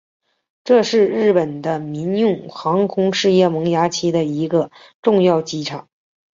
[0.63, 4.71] 这是日本的民用航空事业萌芽期的一个
[5.03, 5.87] 重要机场。